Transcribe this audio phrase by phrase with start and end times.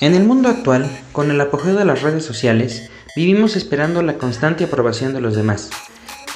[0.00, 4.62] En el mundo actual, con el apogeo de las redes sociales, vivimos esperando la constante
[4.62, 5.70] aprobación de los demás,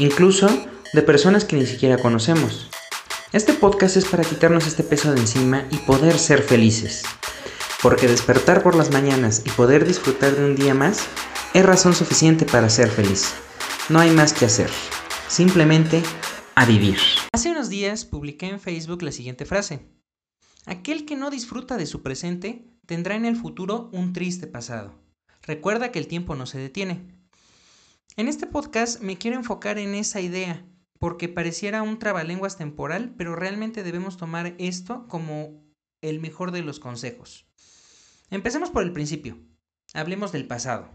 [0.01, 0.49] incluso
[0.93, 2.69] de personas que ni siquiera conocemos.
[3.33, 7.05] Este podcast es para quitarnos este peso de encima y poder ser felices.
[7.81, 11.07] Porque despertar por las mañanas y poder disfrutar de un día más
[11.55, 13.33] es razón suficiente para ser feliz.
[13.89, 14.71] No hay más que hacer.
[15.29, 16.03] Simplemente
[16.57, 16.99] a vivir.
[17.33, 19.87] Hace unos días publiqué en Facebook la siguiente frase.
[20.67, 24.93] Aquel que no disfruta de su presente tendrá en el futuro un triste pasado.
[25.41, 27.01] Recuerda que el tiempo no se detiene.
[28.19, 30.67] En este podcast me quiero enfocar en esa idea,
[30.99, 35.65] porque pareciera un trabalenguas temporal, pero realmente debemos tomar esto como
[36.03, 37.47] el mejor de los consejos.
[38.29, 39.39] Empecemos por el principio.
[39.95, 40.91] Hablemos del pasado.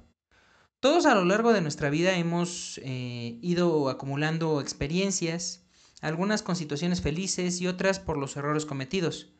[0.79, 5.65] Todos a lo largo de nuestra vida hemos eh, ido acumulando experiencias,
[6.01, 9.33] algunas con situaciones felices y otras por los errores cometidos.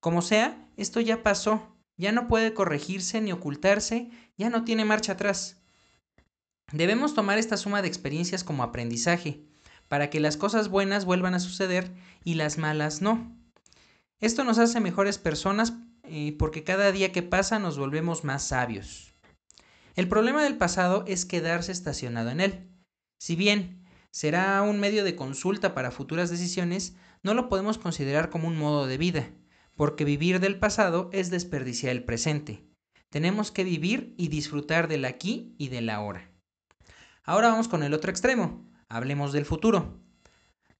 [0.00, 5.12] Como sea, esto ya pasó, ya no puede corregirse ni ocultarse, ya no tiene marcha
[5.12, 5.62] atrás.
[6.72, 9.44] Debemos tomar esta suma de experiencias como aprendizaje,
[9.88, 11.92] para que las cosas buenas vuelvan a suceder
[12.24, 13.36] y las malas no.
[14.20, 19.14] Esto nos hace mejores personas eh, porque cada día que pasa nos volvemos más sabios.
[19.94, 22.68] El problema del pasado es quedarse estacionado en él.
[23.18, 28.48] Si bien será un medio de consulta para futuras decisiones, no lo podemos considerar como
[28.48, 29.30] un modo de vida
[29.76, 32.64] porque vivir del pasado es desperdiciar el presente.
[33.10, 36.30] Tenemos que vivir y disfrutar del aquí y del ahora.
[37.24, 40.00] Ahora vamos con el otro extremo, hablemos del futuro.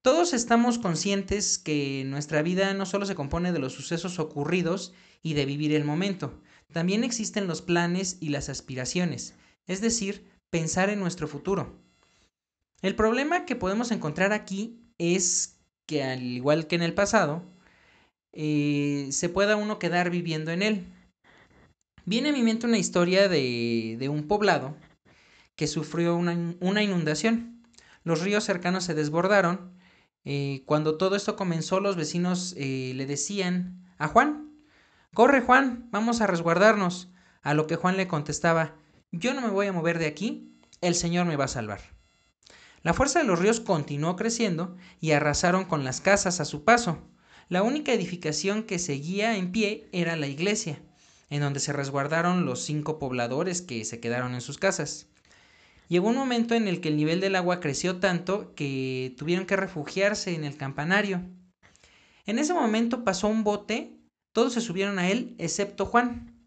[0.00, 5.34] Todos estamos conscientes que nuestra vida no solo se compone de los sucesos ocurridos y
[5.34, 6.40] de vivir el momento,
[6.72, 9.34] también existen los planes y las aspiraciones,
[9.66, 11.78] es decir, pensar en nuestro futuro.
[12.80, 17.44] El problema que podemos encontrar aquí es que al igual que en el pasado,
[18.32, 20.86] eh, se pueda uno quedar viviendo en él.
[22.04, 24.76] Viene a mi mente una historia de, de un poblado
[25.54, 27.62] que sufrió una, una, inundación.
[28.04, 29.72] Los ríos cercanos se desbordaron.
[30.24, 34.50] Eh, cuando todo esto comenzó, los vecinos eh, le decían a Juan,
[35.14, 37.08] Corre Juan, vamos a resguardarnos.
[37.42, 38.76] A lo que Juan le contestaba,
[39.10, 41.80] Yo no me voy a mover de aquí, el Señor me va a salvar.
[42.82, 46.98] La fuerza de los ríos continuó creciendo y arrasaron con las casas a su paso.
[47.48, 50.80] La única edificación que seguía en pie era la iglesia,
[51.30, 55.06] en donde se resguardaron los cinco pobladores que se quedaron en sus casas.
[55.88, 59.56] Llegó un momento en el que el nivel del agua creció tanto que tuvieron que
[59.56, 61.22] refugiarse en el campanario.
[62.24, 63.98] En ese momento pasó un bote,
[64.32, 66.46] todos se subieron a él excepto Juan,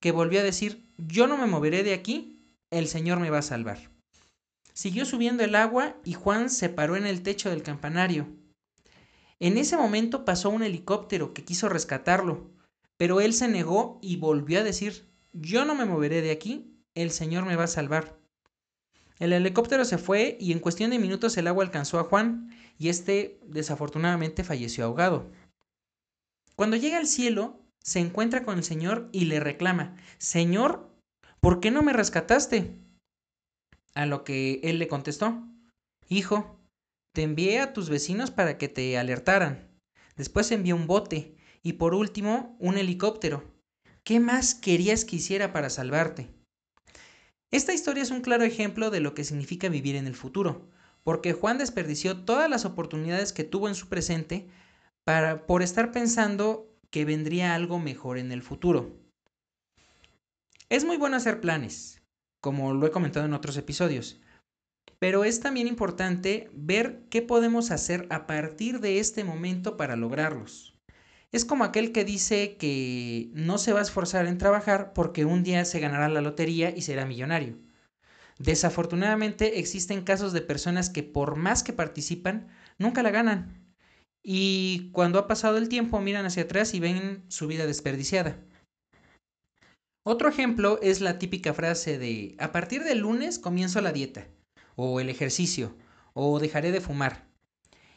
[0.00, 3.42] que volvió a decir, yo no me moveré de aquí, el Señor me va a
[3.42, 3.90] salvar.
[4.72, 8.28] Siguió subiendo el agua y Juan se paró en el techo del campanario.
[9.40, 12.50] En ese momento pasó un helicóptero que quiso rescatarlo,
[12.98, 17.10] pero él se negó y volvió a decir, yo no me moveré de aquí, el
[17.10, 18.18] Señor me va a salvar.
[19.18, 22.90] El helicóptero se fue y en cuestión de minutos el agua alcanzó a Juan y
[22.90, 25.30] este desafortunadamente falleció ahogado.
[26.54, 30.90] Cuando llega al cielo, se encuentra con el Señor y le reclama, Señor,
[31.40, 32.76] ¿por qué no me rescataste?
[33.94, 35.42] A lo que él le contestó,
[36.10, 36.59] Hijo,
[37.12, 39.68] te envié a tus vecinos para que te alertaran.
[40.16, 43.44] Después envié un bote y por último un helicóptero.
[44.04, 46.30] ¿Qué más querías que hiciera para salvarte?
[47.50, 50.68] Esta historia es un claro ejemplo de lo que significa vivir en el futuro,
[51.02, 54.48] porque Juan desperdició todas las oportunidades que tuvo en su presente
[55.04, 58.96] para, por estar pensando que vendría algo mejor en el futuro.
[60.68, 62.00] Es muy bueno hacer planes,
[62.40, 64.20] como lo he comentado en otros episodios,
[64.98, 70.74] pero es también importante ver qué podemos hacer a partir de este momento para lograrlos.
[71.32, 75.44] Es como aquel que dice que no se va a esforzar en trabajar porque un
[75.44, 77.56] día se ganará la lotería y será millonario.
[78.38, 83.74] Desafortunadamente existen casos de personas que por más que participan, nunca la ganan.
[84.22, 88.38] Y cuando ha pasado el tiempo miran hacia atrás y ven su vida desperdiciada.
[90.04, 94.26] Otro ejemplo es la típica frase de a partir del lunes comienzo la dieta
[94.76, 95.76] o el ejercicio,
[96.14, 97.28] o dejaré de fumar.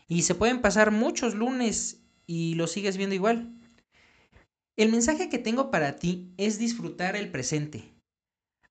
[0.08, 3.54] Y se pueden pasar muchos lunes y lo sigues viendo igual.
[4.76, 7.94] El mensaje que tengo para ti es disfrutar el presente.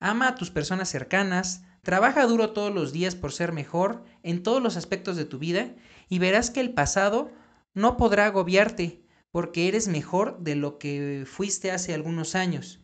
[0.00, 4.62] Ama a tus personas cercanas, trabaja duro todos los días por ser mejor en todos
[4.62, 5.74] los aspectos de tu vida
[6.08, 7.30] y verás que el pasado
[7.74, 12.80] no podrá agobiarte porque eres mejor de lo que fuiste hace algunos años.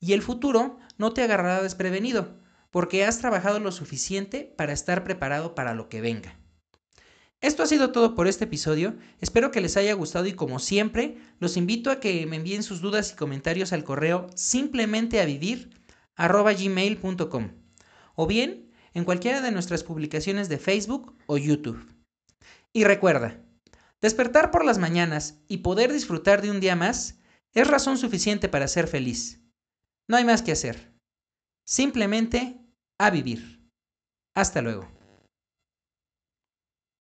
[0.00, 2.38] Y el futuro no te agarrará desprevenido
[2.70, 6.38] porque has trabajado lo suficiente para estar preparado para lo que venga.
[7.40, 11.18] Esto ha sido todo por este episodio, espero que les haya gustado y como siempre,
[11.38, 15.26] los invito a que me envíen sus dudas y comentarios al correo simplemente a
[18.14, 21.86] o bien en cualquiera de nuestras publicaciones de Facebook o YouTube.
[22.72, 23.44] Y recuerda,
[24.00, 27.18] despertar por las mañanas y poder disfrutar de un día más
[27.52, 29.42] es razón suficiente para ser feliz.
[30.08, 30.95] No hay más que hacer.
[31.66, 32.60] Simplemente
[32.96, 33.68] a vivir.
[34.36, 34.95] Hasta luego.